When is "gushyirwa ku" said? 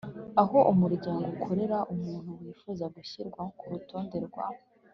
2.95-3.65